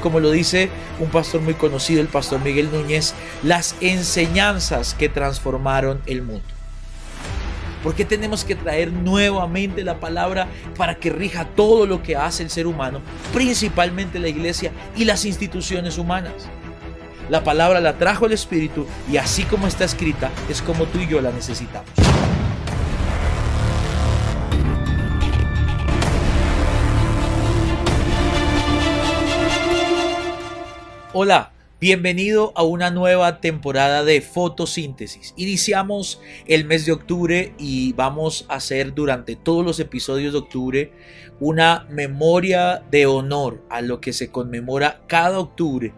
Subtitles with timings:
[0.00, 6.00] como lo dice un pastor muy conocido, el pastor Miguel Núñez, las enseñanzas que transformaron
[6.06, 6.42] el mundo.
[7.82, 12.42] ¿Por qué tenemos que traer nuevamente la palabra para que rija todo lo que hace
[12.42, 13.00] el ser humano,
[13.32, 16.32] principalmente la iglesia y las instituciones humanas?
[17.30, 21.06] La palabra la trajo el Espíritu y así como está escrita es como tú y
[21.06, 21.99] yo la necesitamos.
[31.12, 31.50] Hola,
[31.80, 35.34] bienvenido a una nueva temporada de fotosíntesis.
[35.36, 40.92] Iniciamos el mes de octubre y vamos a hacer durante todos los episodios de octubre
[41.40, 45.92] una memoria de honor a lo que se conmemora cada octubre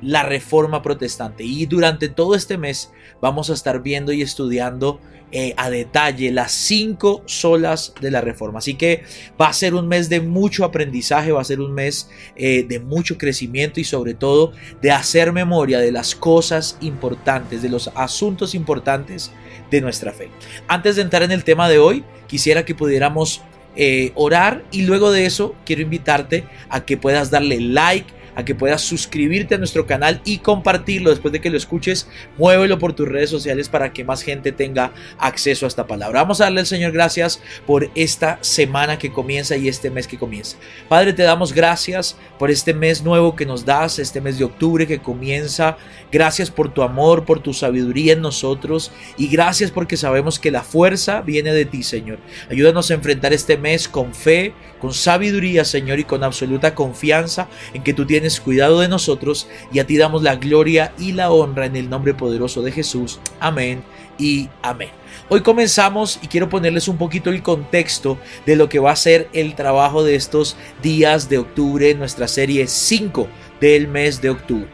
[0.00, 1.44] la reforma protestante.
[1.44, 6.52] Y durante todo este mes vamos a estar viendo y estudiando eh, a detalle las
[6.52, 8.60] cinco solas de la reforma.
[8.60, 9.02] Así que
[9.38, 12.80] va a ser un mes de mucho aprendizaje, va a ser un mes eh, de
[12.80, 18.54] mucho crecimiento y sobre todo de hacer memoria de las cosas importantes, de los asuntos
[18.54, 19.30] importantes
[19.70, 20.30] de nuestra fe.
[20.66, 23.42] Antes de entrar en el tema de hoy, quisiera que pudiéramos
[23.76, 28.54] eh, orar y luego de eso quiero invitarte a que puedas darle like a que
[28.54, 32.06] puedas suscribirte a nuestro canal y compartirlo después de que lo escuches.
[32.38, 36.20] Muévelo por tus redes sociales para que más gente tenga acceso a esta palabra.
[36.20, 40.18] Vamos a darle al Señor gracias por esta semana que comienza y este mes que
[40.18, 40.56] comienza.
[40.88, 44.86] Padre, te damos gracias por este mes nuevo que nos das, este mes de octubre
[44.86, 45.76] que comienza.
[46.12, 50.62] Gracias por tu amor, por tu sabiduría en nosotros y gracias porque sabemos que la
[50.62, 52.20] fuerza viene de ti, Señor.
[52.48, 57.82] Ayúdanos a enfrentar este mes con fe, con sabiduría, Señor, y con absoluta confianza en
[57.82, 61.66] que tú tienes cuidado de nosotros y a ti damos la gloria y la honra
[61.66, 63.20] en el nombre poderoso de Jesús.
[63.40, 63.82] Amén
[64.18, 64.90] y amén.
[65.28, 69.28] Hoy comenzamos y quiero ponerles un poquito el contexto de lo que va a ser
[69.32, 73.28] el trabajo de estos días de octubre en nuestra serie 5
[73.60, 74.68] del mes de octubre.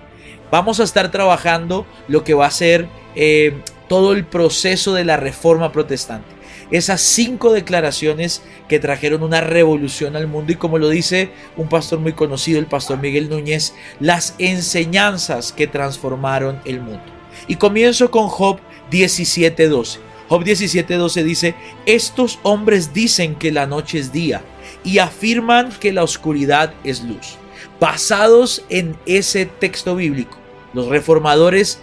[0.51, 3.55] Vamos a estar trabajando lo que va a ser eh,
[3.89, 6.34] todo el proceso de la reforma protestante
[6.71, 12.01] esas cinco declaraciones que trajeron una revolución al mundo y como lo dice un pastor
[12.01, 17.05] muy conocido, el pastor Miguel Núñez, las enseñanzas que transformaron el mundo.
[17.47, 18.59] Y comienzo con Job
[18.91, 19.99] 17:12.
[20.29, 21.55] Job 17:12 dice,
[21.87, 24.43] estos hombres dicen que la noche es día
[24.83, 27.37] y afirman que la oscuridad es luz.
[27.81, 30.39] Basados en ese texto bíblico,
[30.73, 31.81] los reformadores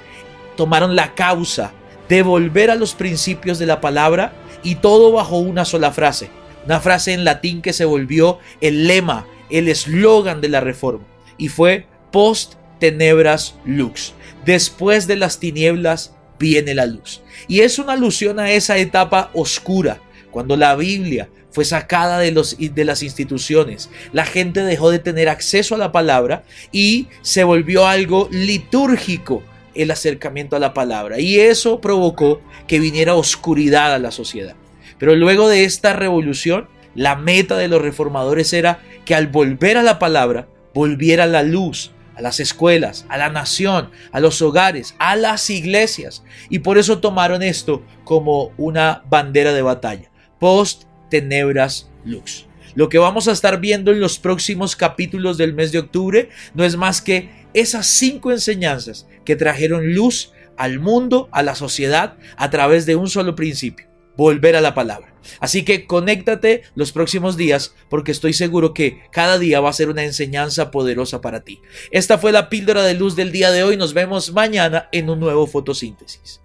[0.56, 1.74] tomaron la causa
[2.12, 4.34] de volver a los principios de la palabra
[4.64, 6.30] y todo bajo una sola frase,
[6.66, 11.06] una frase en latín que se volvió el lema, el eslogan de la reforma,
[11.38, 14.14] y fue post tenebras lux.
[14.46, 17.22] Después de las tinieblas viene la luz.
[17.48, 20.02] Y es una alusión a esa etapa oscura,
[20.32, 23.90] cuando la Biblia fue sacada de, los, de las instituciones.
[24.12, 26.44] La gente dejó de tener acceso a la palabra
[26.74, 29.44] y se volvió algo litúrgico
[29.76, 31.20] el acercamiento a la palabra.
[31.20, 34.56] Y eso provocó que viniera oscuridad a la sociedad.
[34.98, 39.84] Pero luego de esta revolución, la meta de los reformadores era que al volver a
[39.84, 45.16] la palabra, volviera la luz a las escuelas, a la nación, a los hogares, a
[45.16, 46.24] las iglesias.
[46.50, 50.12] Y por eso tomaron esto como una bandera de batalla.
[50.40, 52.48] Post tenebras lux.
[52.74, 56.64] Lo que vamos a estar viendo en los próximos capítulos del mes de octubre no
[56.64, 62.50] es más que esas cinco enseñanzas que trajeron luz al mundo, a la sociedad, a
[62.50, 65.16] través de un solo principio, volver a la palabra.
[65.40, 69.90] Así que conéctate los próximos días porque estoy seguro que cada día va a ser
[69.90, 71.62] una enseñanza poderosa para ti.
[71.92, 73.78] Esta fue la píldora de luz del día de hoy.
[73.78, 76.42] Nos vemos mañana en un nuevo fotosíntesis.